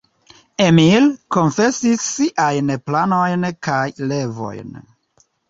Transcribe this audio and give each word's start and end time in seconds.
Emil 0.67 1.03
konfesis 1.37 2.07
siajn 2.15 2.73
planojn 2.89 3.47
kaj 3.69 3.85
revojn. 4.15 4.75